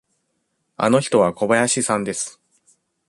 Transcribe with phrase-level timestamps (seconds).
[0.77, 2.41] あの人は小林さんです。